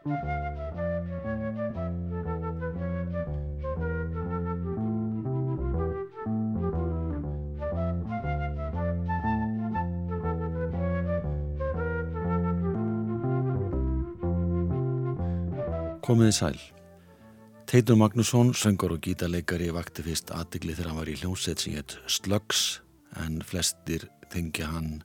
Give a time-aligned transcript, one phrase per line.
[0.00, 0.12] Komiði
[16.32, 16.56] sæl.
[17.68, 22.00] Teitur Magnusson, söngur og gítarleikari, vakti fyrst aðdegli þegar hann var í hljómsett sem hétt
[22.08, 22.80] Slugs
[23.20, 25.02] en flestir þengja hann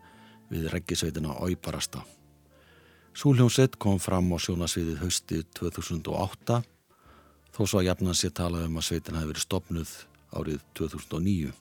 [0.47, 2.07] við reggisveitina Óibarasta.
[3.15, 6.57] Sú hljómsett kom fram á sjónasviðið hausti 2008
[7.55, 9.93] þó svo að jafnan sér talað um að sveitin hafi verið stopnuð
[10.35, 11.53] árið 2009.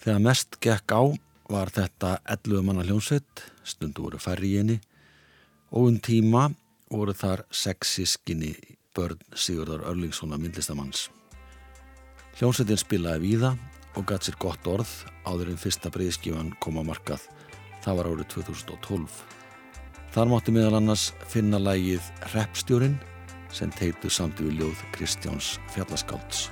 [0.00, 1.02] Þegar mest gekk á
[1.52, 4.78] var þetta 11 manna hljómsett, stundu voru færri í henni
[5.76, 6.46] og um tíma
[6.88, 8.54] voru þar sex sískinni
[8.96, 11.10] börn Sigurðar Örlingssona myndlistamanns.
[12.40, 13.54] Hljómsveitin spilaði víða
[13.92, 14.96] og gæt sér gott orð
[15.28, 17.28] áður en fyrsta breyðskífan kom á markað.
[17.84, 19.43] Það var árið 2012.
[20.14, 22.04] Þar mátti meðal annars finna lægið
[22.36, 22.94] Repstjórin
[23.50, 26.46] sem teitu samt við ljóð Kristjáns Fjallaskálds.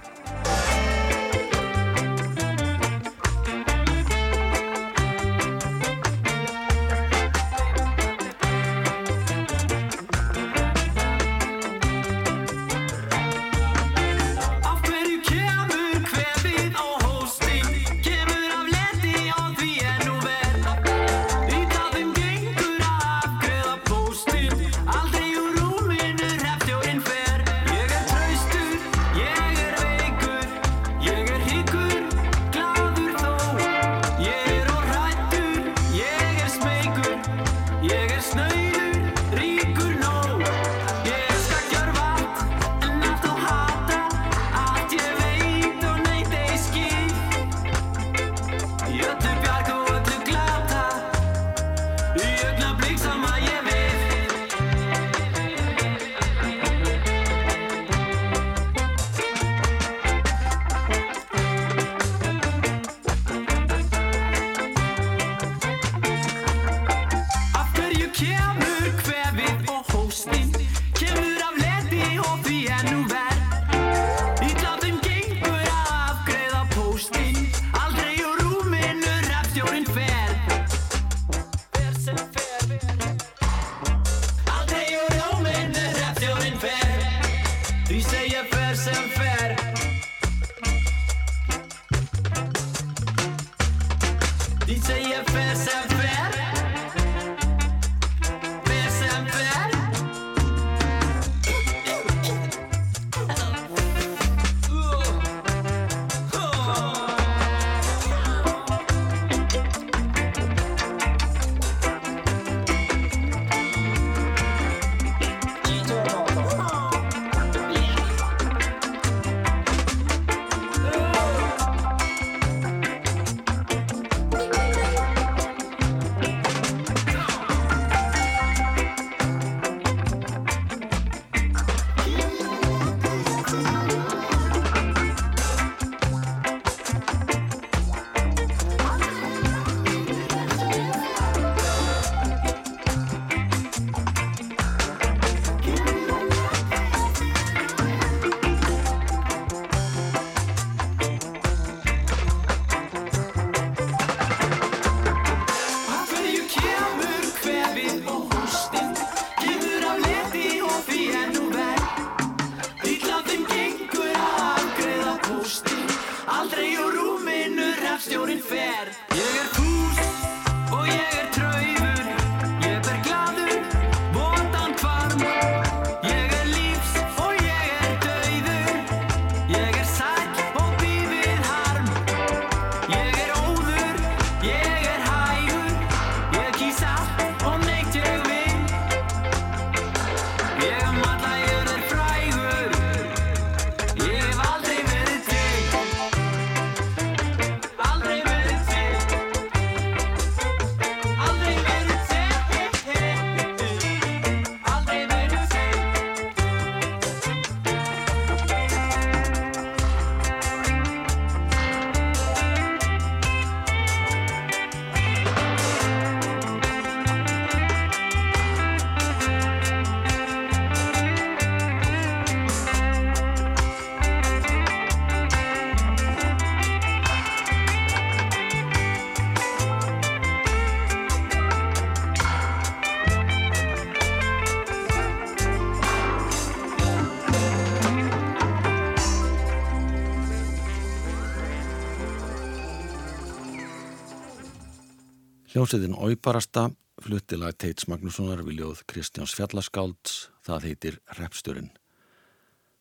[245.63, 251.69] Hljómsveitin Óibarasta flutti lag Teits Magnússonar við ljóð Kristjáns Fjallaskalds, það heitir Repsturinn.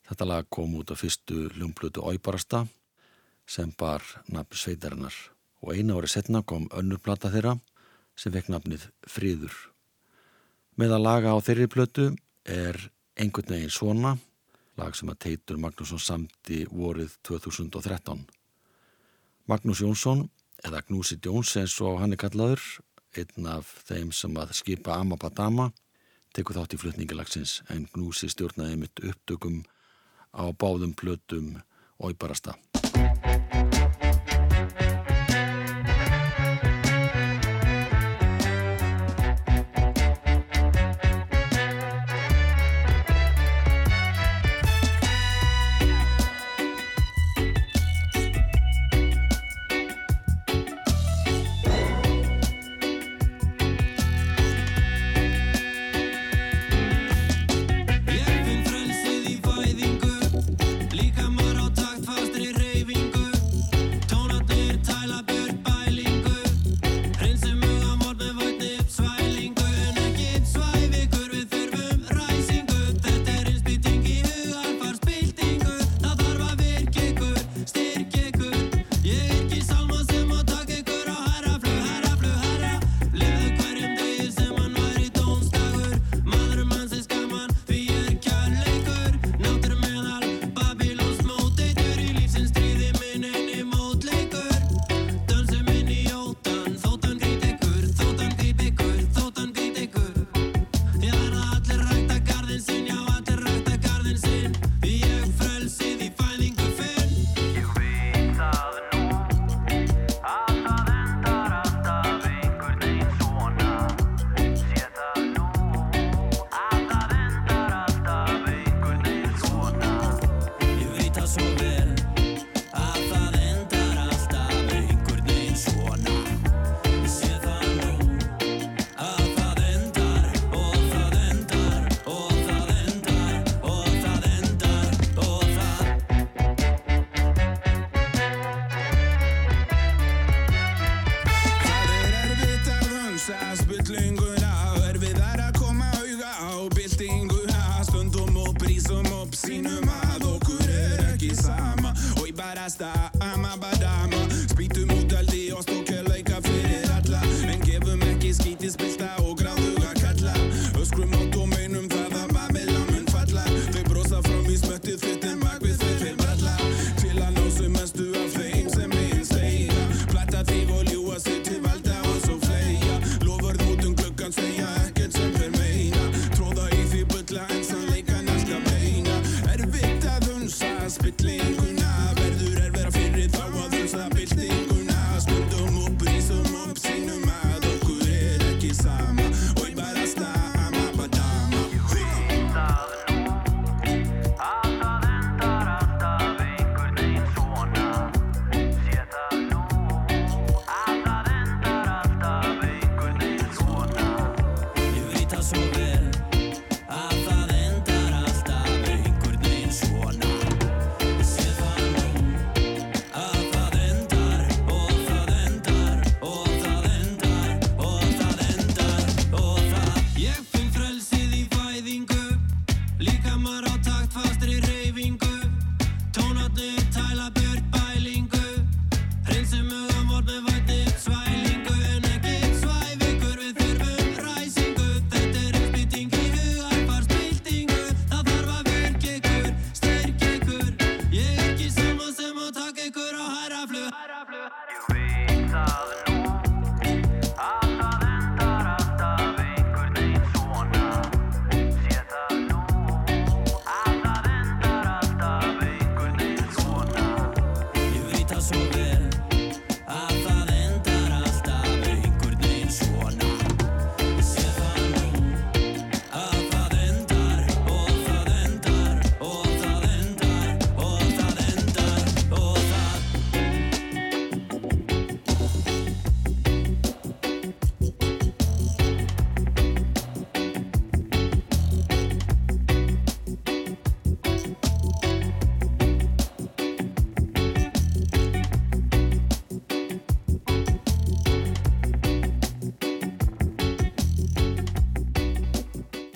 [0.09, 2.63] Þetta lag kom út á fyrstu hljómblutu Óibarasta
[3.45, 4.01] sem bar
[4.33, 5.13] nafn sveitarinnar
[5.61, 7.53] og eina ári setna kom önnur plata þeirra
[8.17, 9.53] sem vekk nafnið Fríður.
[10.73, 12.09] Með að laga á þeirri plötu
[12.49, 12.81] er
[13.13, 14.17] einhvern veginn svona,
[14.81, 18.25] lag sem að Teitur Magnússon samti vorið 2013.
[19.45, 20.31] Magnús Jónsson
[20.65, 22.63] eða Gnúsi Jóns eins og hann er kallaður,
[23.17, 25.71] einn af þeim sem að skipa Amapadama,
[26.35, 29.63] tekur þátt í flutningalagsins en Gnúsi stjórnaði mitt upptökum
[30.31, 31.57] á báðum plötum
[31.99, 32.55] og í barasta.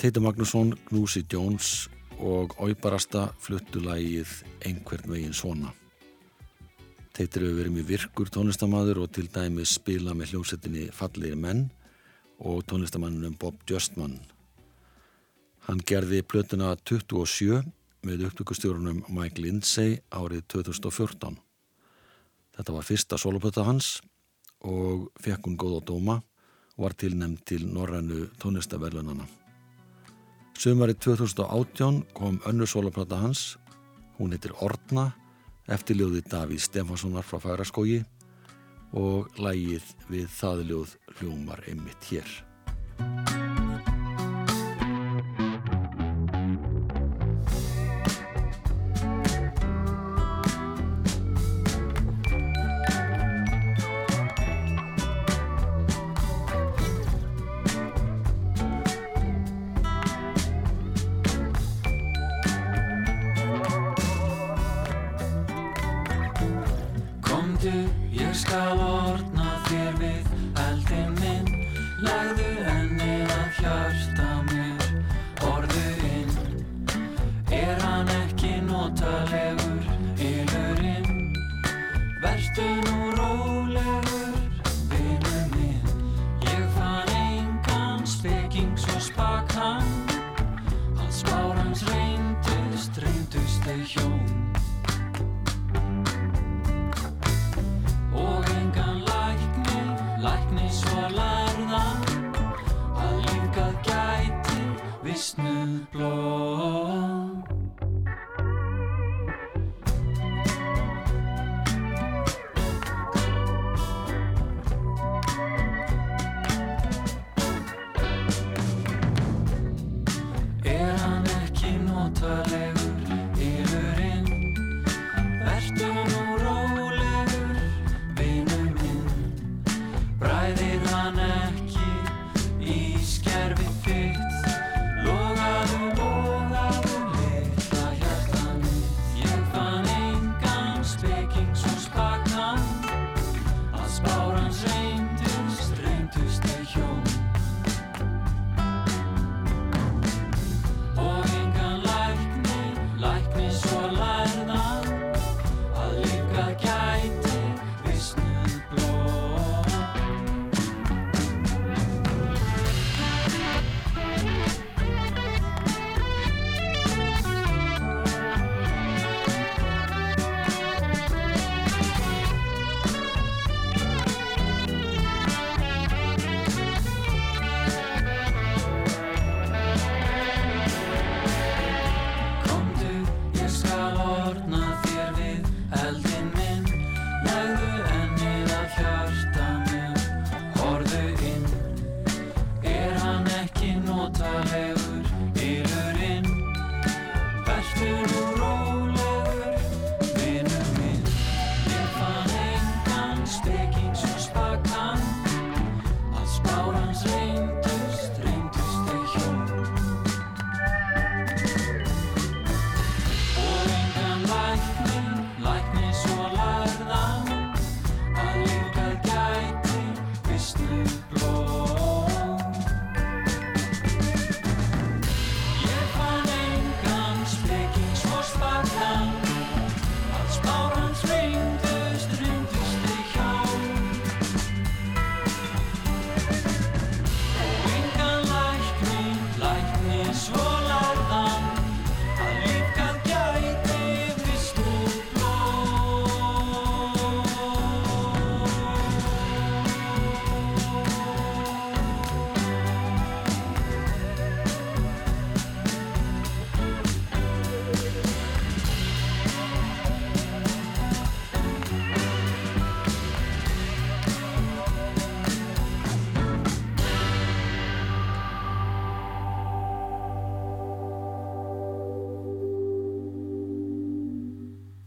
[0.06, 1.90] Teiti Magnússon, Gnúsi Jones
[2.22, 4.30] og Óibarasta fluttu lægið
[4.62, 5.72] Einhvern veginn svona.
[7.10, 11.64] Teitir hefur verið mjög virkur tónlistamæður og til dæmi spila með hljómsettinni Fallegir menn
[12.38, 14.20] og tónlistamannunum Bob Justman.
[15.66, 17.64] Hann gerði plötuna 27
[18.06, 21.40] með upptökustjórunum Mike Lindsay árið 2014.
[22.60, 24.04] Þetta var fyrsta soloplöta hans
[24.62, 26.20] og fekk hún góð á dóma
[26.76, 29.26] og var tilnæmt til Norrænu tónlistaverlunana.
[30.58, 33.58] Sumari 2018 kom önnu soloplata hans,
[34.18, 35.10] hún heitir Orna,
[35.68, 38.00] eftirljóði Davíð Stefanssonar frá Fagraskógi
[38.96, 43.65] og lægið við þaðljóð hljómar einmitt hér.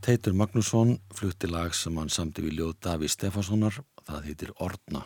[0.09, 3.75] Teitur Magnússon flutti lag sem hann samti við ljóð Daví Stefanssonar,
[4.09, 5.03] það heitir Orna.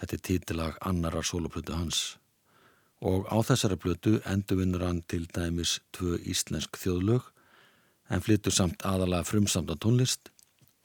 [0.00, 1.98] Þetta er títilag annarar soloplötu hans.
[3.04, 7.26] Og á þessari plötu endurvinnur hann til dæmis tvö íslensk þjóðlög
[8.08, 10.32] en flyttur samt aðalega frumsamta tónlist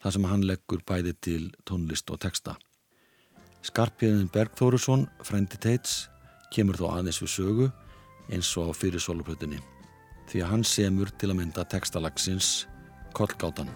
[0.04, 2.58] þar sem hann leggur bæði til tónlist og texta.
[3.64, 6.10] Skarpjöðin Bergþórusson, frendi Teits,
[6.52, 7.72] kemur þó aðeins við sögu
[8.28, 9.64] eins og fyrir soloplötunni
[10.28, 12.66] því að hann semur til að mynda textalagsins
[13.14, 13.68] Kollgátan.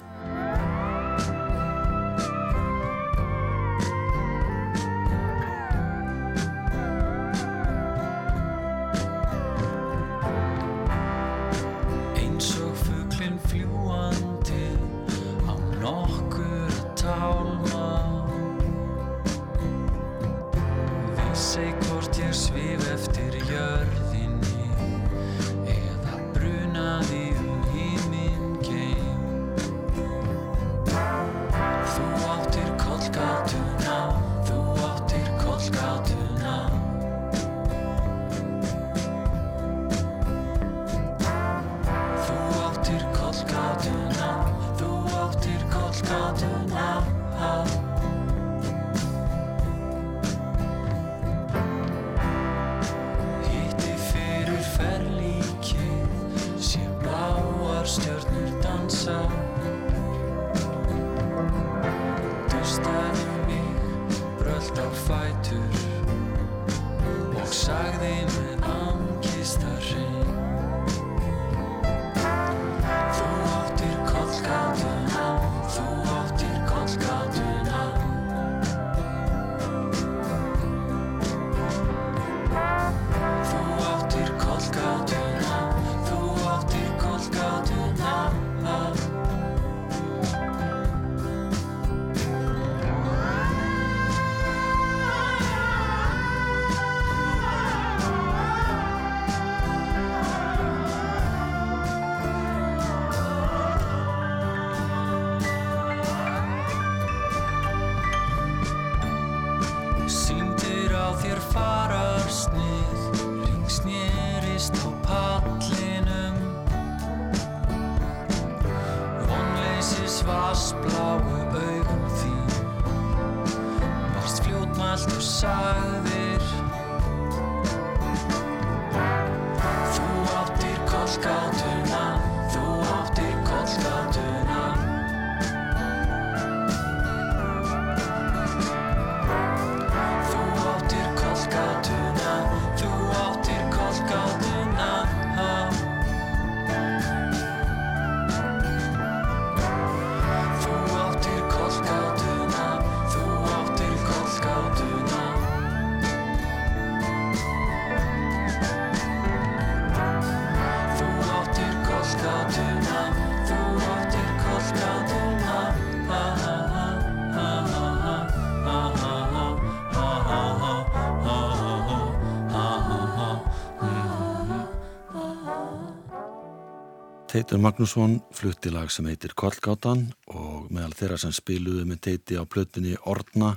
[177.39, 180.01] Teitur Magnússon flutti lag sem heitir Kollgátan
[180.35, 183.53] og meðal þeirra sem spiluðu með teiti á plötunni Orna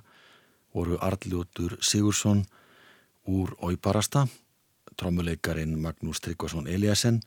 [0.70, 2.44] voru Arljótur Sigursson
[3.26, 4.28] úr Óibarasta,
[4.94, 7.18] trommuleikarin Magnús Tryggvason Eliasson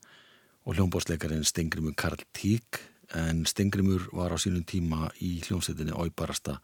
[0.63, 2.79] og hljómbósleikarin Stengrimur Karl Tík
[3.19, 6.61] en Stengrimur var á sínum tíma í hljómsveitinni Óibarasta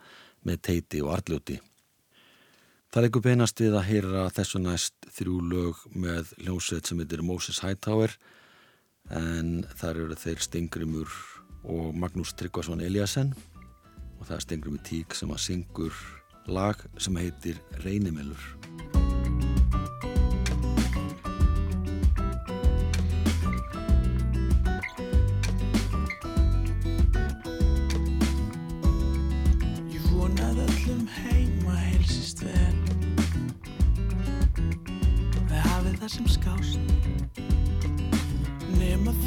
[0.47, 1.59] með teiti og Arljóti.
[2.95, 7.27] Það er ekki beinast við að heyra þessu næst þrjú lög með hljómsveit sem heitir
[7.27, 8.15] Moses Hightower
[9.17, 11.15] en þar eru þeir Stengrimur
[11.67, 13.35] og Magnús Tryggvason Eliasson
[14.21, 15.97] og það er Stengrimur Tík sem að syngur
[16.51, 18.41] lag sem heitir Reynimellur
[29.91, 30.63] Ég vonað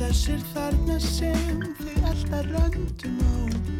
[0.03, 3.72] þessir þarna sem þið alltaf röndum á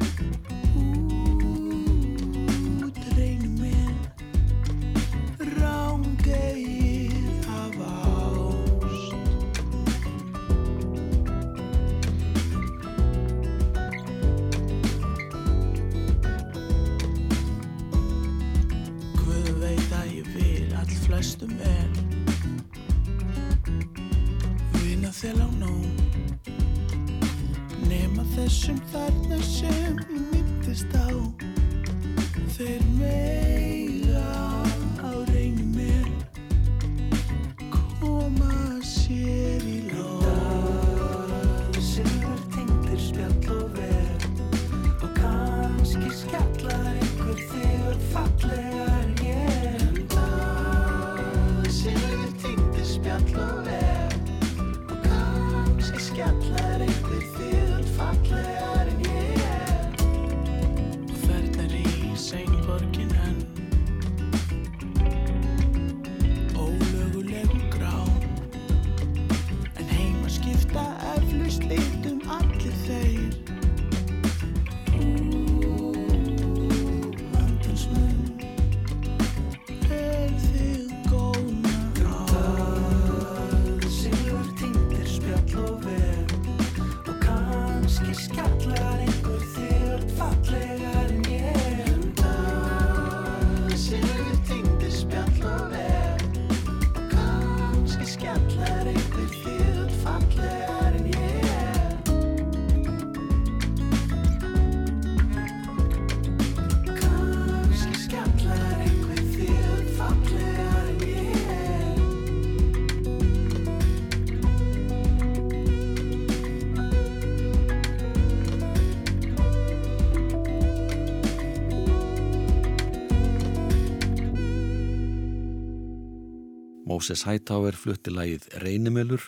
[127.04, 129.26] Moses Hightower flutti lagið Reynimelur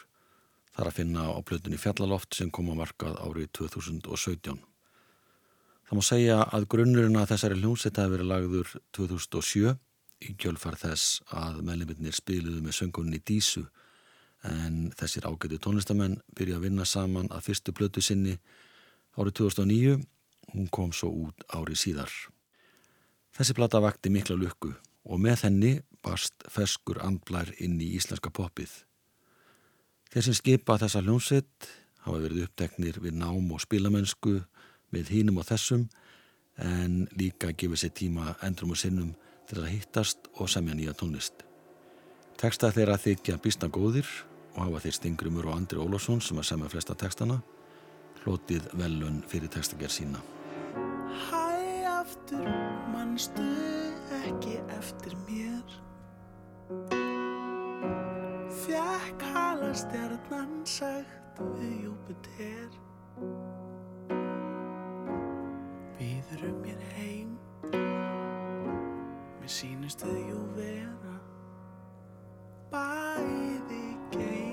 [0.77, 4.61] þar að finna á plötunni Fjallaloft sem kom á markað árið 2017.
[5.83, 9.73] Það má segja að grunnurinn að þessari hljómsett hafi verið lagður 2007
[10.23, 13.65] í gjölfar þess að meðleminnir spiluðu með söngunni Dísu
[14.47, 18.38] en þessir ágætu tónlistamenn byrja að vinna saman að fyrstu plötu sinni
[19.19, 19.97] árið 2009
[20.53, 22.15] hún kom svo út árið síðar.
[23.35, 24.71] Þessi plata vakti mikla lukku
[25.11, 28.71] og með henni barst feskur andblær inn í íslenska poppið.
[30.13, 31.69] Þeir sem skipa þessa hljómsveit
[32.05, 34.37] hafa verið uppteknir við nám og spilamennsku
[34.93, 35.87] með hínum og þessum
[36.61, 39.15] en líka gefið sér tíma endrum og sinnum
[39.49, 41.43] til að hittast og semja nýja tónlist.
[42.39, 44.07] Teksta þeirra þykja býstna góðir
[44.55, 47.41] og hafa þeir Stingrumur og Andri Ólafsson sem að semja flesta tekstana
[48.23, 50.21] hlotið velun fyrir tekstagerð sína.
[51.27, 51.45] Hæ
[52.05, 52.47] aftur,
[52.93, 53.45] manstu
[54.23, 55.63] ekki eftir mér
[58.49, 62.71] Fjekk halastjarnan sagt við Júpiter
[65.99, 67.36] Býður um mér heim.
[69.38, 71.13] Mér sýnist þau jú vera
[72.73, 73.86] Bæði
[74.17, 74.44] geim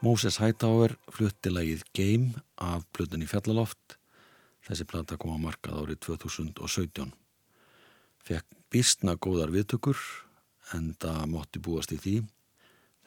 [0.00, 3.98] Moses Hightower flutti lagið Game af plötunni Fjallaloft.
[4.64, 7.10] Þessi plata kom á markað árið 2017.
[8.24, 10.00] Fekk býstna góðar viðtökur
[10.72, 12.16] en það mótti búast í því.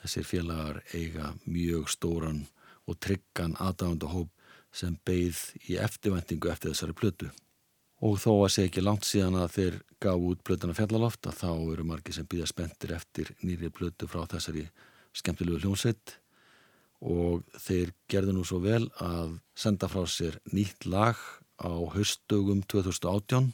[0.03, 2.43] Þessir félagar eiga mjög stóran
[2.85, 4.29] og tryggan aðdándahóp
[4.69, 7.33] sem beigð í eftirvæntingu eftir þessari plötu.
[8.05, 11.51] Og þó að sé ekki langt síðan að þeir gaf út blötuna fjallaloft að þá
[11.57, 14.67] eru margi sem býða spendir eftir nýri blötu frá þessari
[15.13, 16.19] skemmtilegu hljómsveit
[17.03, 21.19] og þeir gerðu nú svo vel að senda frá sér nýtt lag
[21.59, 23.51] á haustdögum 2018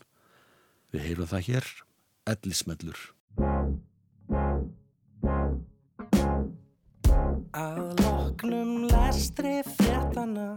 [0.94, 1.70] við heyrum það hér
[2.30, 3.00] Ellismellur.
[7.58, 10.52] Að loknum lestri fréttana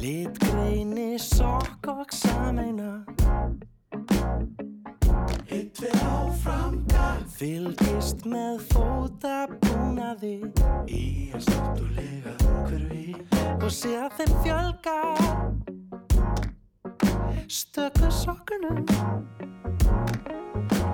[0.00, 2.45] Litgreini sokk og sameina
[7.46, 10.48] Fylgist með fótabúnaði.
[10.90, 13.12] Í hans náttúrlega umhverfi
[13.60, 14.94] Og sé að þeim fjölga.
[17.46, 18.82] Stöku sokkunum.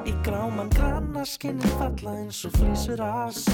[0.05, 3.47] Í gráman granna skinni falla eins og flýsur as.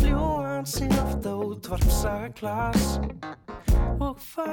[0.00, 2.98] Fljúan sig ofta útvarp saga klas
[4.02, 4.50] Og fá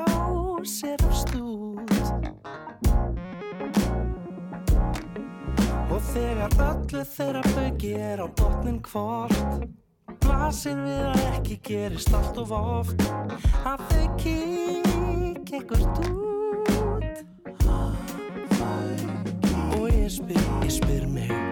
[0.61, 2.66] sér af stút
[5.97, 9.63] Og þegar öllu þeirra bauki er á botnin hvort
[10.21, 13.01] Blasir við að ekki gerist allt of oft.
[13.65, 17.25] Að þau kík ekkert út.
[19.73, 21.46] Og ég spyr, ég spyr mig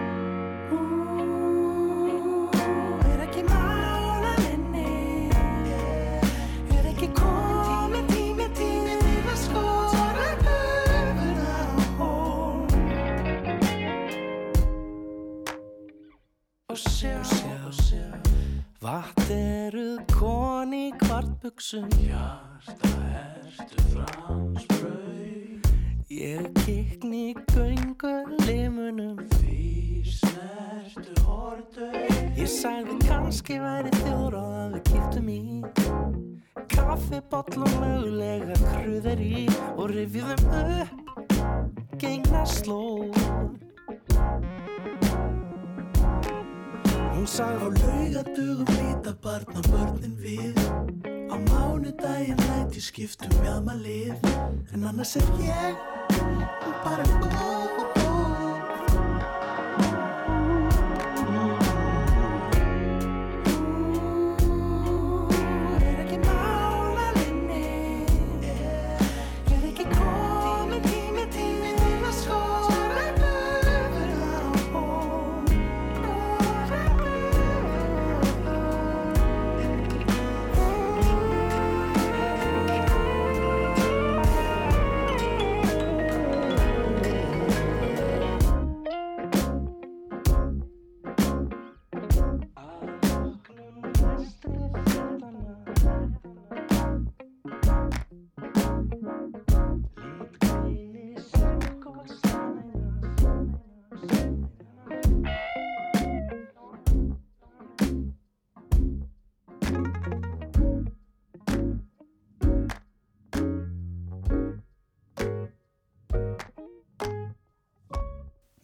[16.76, 18.06] og sjá, sjá, sjá
[18.84, 25.62] Vatn eruð koni kvartbuxum Hjarta ertu fransbrau
[26.12, 28.12] Ég kikni göngu
[28.44, 31.88] limunum Því snertu hortu
[32.36, 35.42] Ég sagði kannski væri þjóra að við kiptum í
[36.76, 39.46] Kaffibotl og mögulega kruðir í
[39.78, 43.16] Og rifjum upp Gengna slóð
[47.26, 50.60] Hún sagði á laugadugum líta barna börnin við.
[51.26, 54.14] Á mánudaginn læti skiptum mjadma lið
[54.70, 55.74] En annars er ég
[56.84, 57.65] bara góð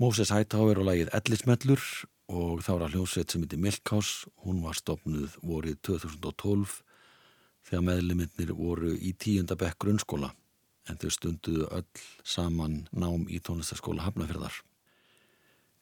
[0.03, 1.83] Moses Hightower og lagið Ellismellur
[2.33, 6.73] og þá var að hljómsveit sem heitir Milkhouse, hún var stopnuð vorið 2012
[7.69, 10.33] þegar meðliminnir voru í tíunda bekk grunnskóla
[10.91, 14.59] en þau stunduðu öll saman nám í tónlistaskóla Hafnafjörðar.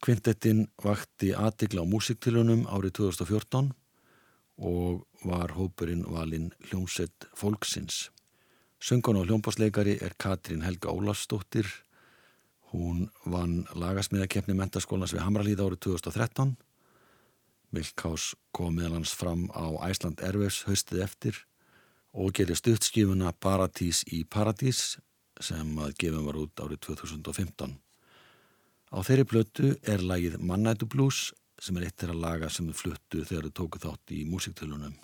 [0.05, 3.73] Kvintettin vakti aðtikla á músiktilunum árið 2014
[4.61, 8.11] og var hópurinn valinn hljómsveit fólksins.
[8.85, 11.73] Söngun og hljómbásleikari er Katrín Helga Ólafsdóttir
[12.71, 16.53] Hún vann lagasmiðakeppni mentaskólans við Hamralíð árið 2013.
[17.75, 21.41] Milkás kom meðal hans fram á Æsland Erfus haustið eftir
[22.15, 24.99] og gerði stuttskífuna Paradís í Paradís
[25.41, 27.77] sem að gefum var út árið 2015.
[28.91, 31.31] Á þeirri blötu er lagið Mannætu Blues
[31.61, 34.95] sem er eitt þeirra laga sem þau fluttu þegar þau tóku þátt í músiktölunum.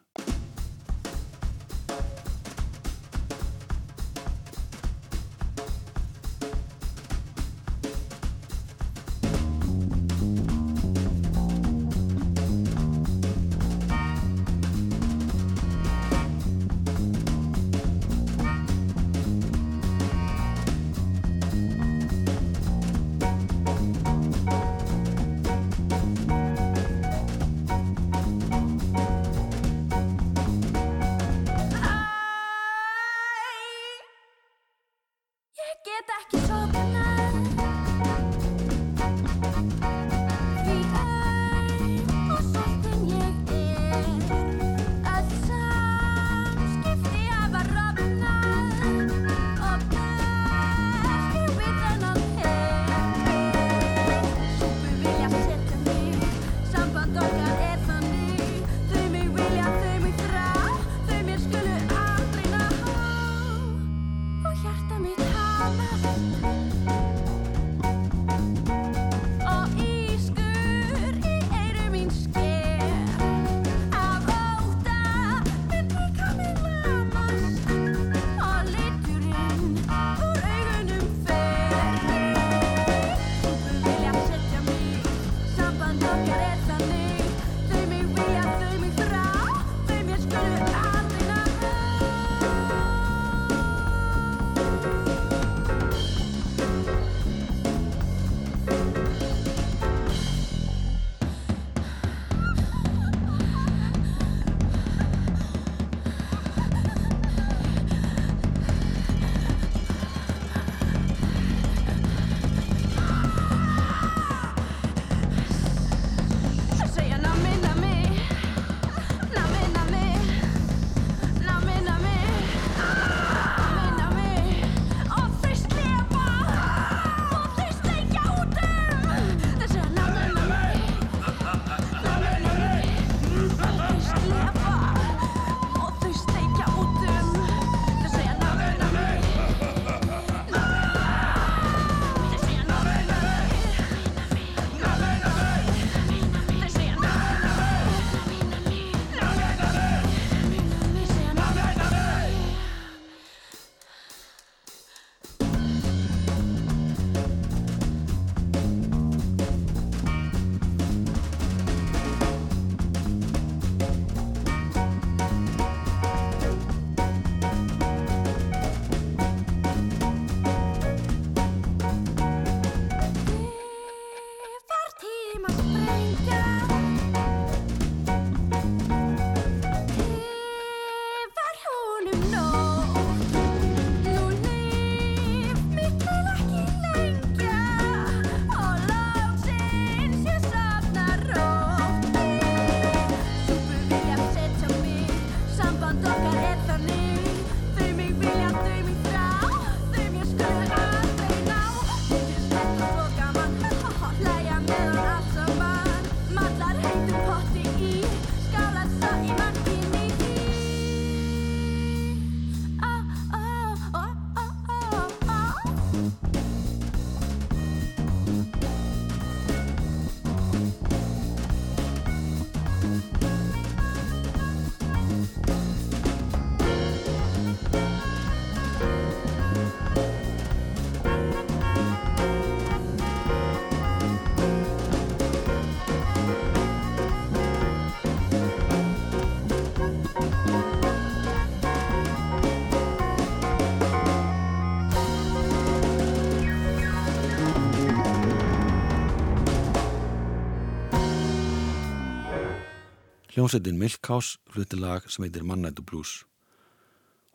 [253.37, 256.23] Hljómsveitin Milkhouse hluti lag sem heitir Mannættu Blues.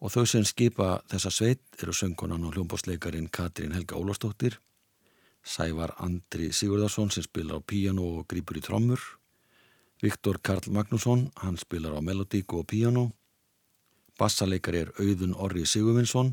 [0.02, 4.56] Og þau sem skipa þessa sveit eru söngkonan og hljómbósleikarin Katrín Helga Ólafstóttir
[5.46, 9.04] Sævar Andri Sigurðarsson sem spilar á píjano og grýpur í trommur
[10.02, 13.12] Viktor Karl Magnússon hann spilar á melodíku og píjano
[14.18, 16.32] Bassaleikari er Auðun Orri Sigurvinsson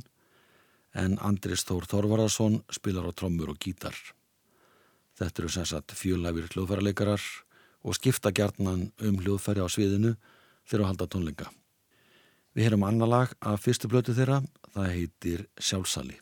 [0.97, 3.93] en Andris Þór Þorvararsson spilar á trommur og gítar.
[5.12, 7.21] Þetta eru sem sagt fjölæfir hljóðfæraleikarar
[7.89, 10.14] og skipta gjarnan um hljóðfæri á sviðinu
[10.68, 11.51] þegar að halda tónleika.
[12.53, 14.43] Við heyrum annar lag af fyrstu blötu þeirra,
[14.74, 16.18] það heitir Sjálfsali.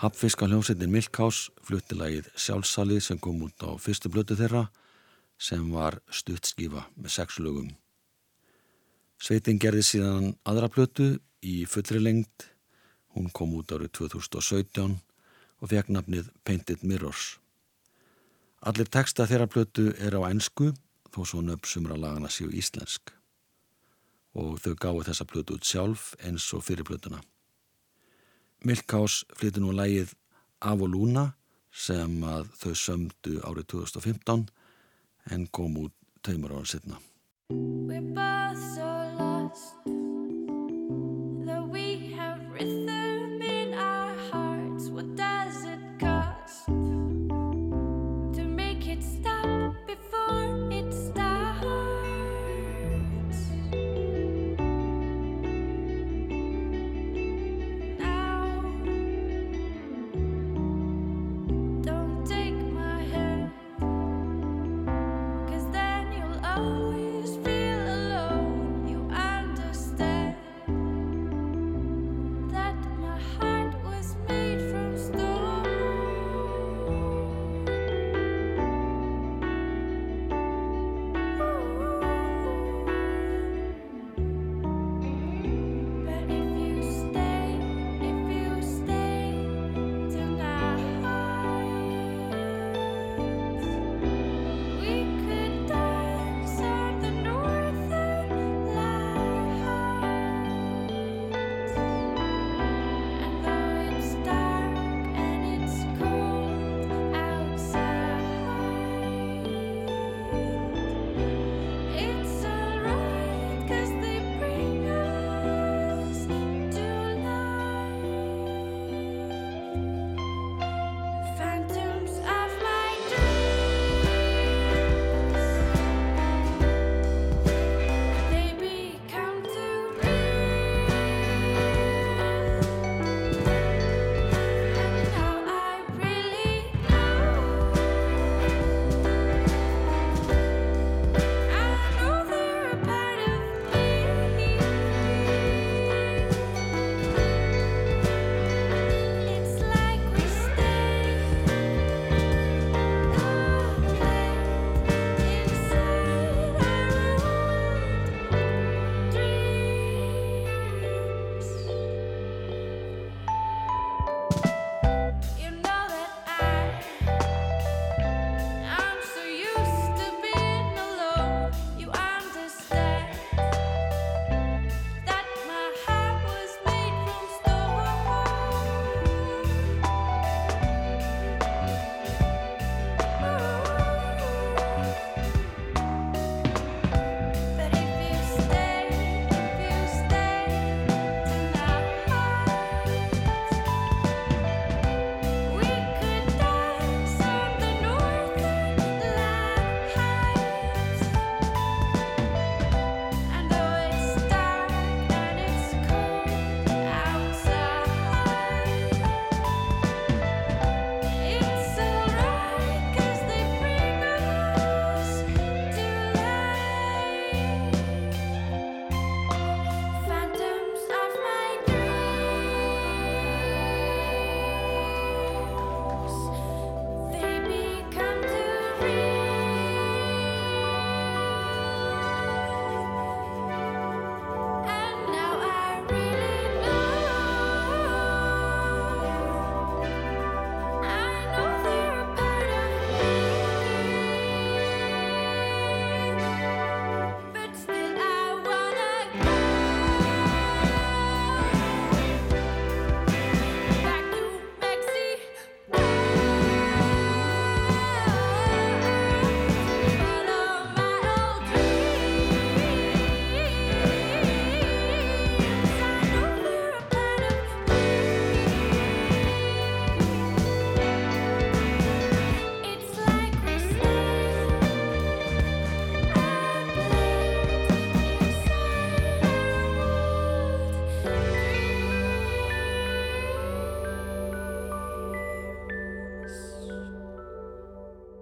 [0.00, 4.62] Hafnfiska hljómsveitin Milkhouse flutti lagið Sjálfsalið sem kom út á fyrstu blötu þeirra
[5.36, 7.66] sem var stuttskífa með sex lögum.
[9.20, 11.08] Sveitin gerði síðan aðra blötu
[11.44, 12.46] í fullri lengd.
[13.12, 14.94] Hún kom út árið 2017
[15.60, 17.34] og fekk nafnið Painted Mirrors.
[18.64, 20.70] Allir texta þeirra blötu er á ennsku
[21.12, 23.12] þó svo nöfn sumra lagana séu íslensk.
[24.32, 27.20] Og þau gáðu þessa blötu út sjálf eins og fyrir blötuna.
[28.64, 30.14] Milkhouse flyttu nú lægið
[30.60, 31.30] Af og Luna
[31.72, 34.48] sem að þau sömdu árið 2015
[35.32, 37.00] en kom út taumur ára setna.
[37.50, 40.19] We're both so lost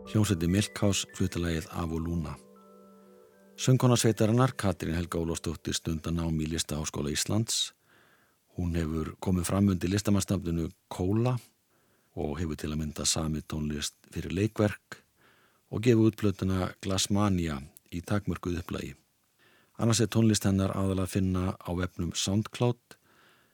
[0.08, 2.30] Hljómsveiti Milkhaus fluttalagið Af og Lúna.
[3.60, 7.74] Söngkonarsveitarinnar Katrín Helga Ólafsdóttir stundan á Mílista Áskóla Íslands.
[8.56, 11.36] Hún hefur komið fram undir listamannstafninu Kóla
[12.16, 15.02] og hefur til að mynda sami tónlist fyrir leikverk
[15.68, 17.60] og gefið útplötuna Glassmania
[17.92, 18.94] í takmörkuð upplægi.
[19.76, 22.96] Annars er tónlist hennar aðalega að finna á vefnum SoundCloud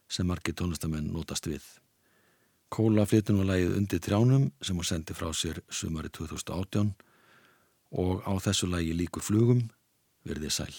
[0.07, 1.67] sem margir tónlistamenn notast við.
[2.73, 6.95] Kóla flytun var lægið undir trjánum sem hún sendi frá sér sumari 2018
[7.95, 9.67] og á þessu lægi líkur flugum
[10.27, 10.75] verðið sæl.